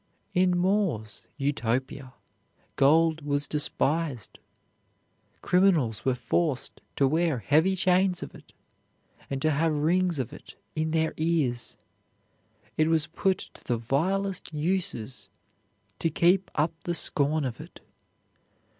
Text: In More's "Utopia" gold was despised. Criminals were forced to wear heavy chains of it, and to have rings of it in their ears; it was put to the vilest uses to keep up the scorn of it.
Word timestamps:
In 0.33 0.57
More's 0.57 1.27
"Utopia" 1.37 2.15
gold 2.75 3.23
was 3.23 3.45
despised. 3.45 4.39
Criminals 5.43 6.03
were 6.05 6.15
forced 6.15 6.81
to 6.95 7.07
wear 7.07 7.37
heavy 7.37 7.75
chains 7.75 8.23
of 8.23 8.33
it, 8.33 8.51
and 9.29 9.39
to 9.43 9.51
have 9.51 9.77
rings 9.83 10.17
of 10.17 10.33
it 10.33 10.55
in 10.73 10.89
their 10.89 11.13
ears; 11.17 11.77
it 12.77 12.87
was 12.87 13.05
put 13.05 13.37
to 13.53 13.63
the 13.63 13.77
vilest 13.77 14.51
uses 14.51 15.29
to 15.99 16.09
keep 16.09 16.49
up 16.55 16.73
the 16.85 16.95
scorn 16.95 17.45
of 17.45 17.61
it. 17.61 17.79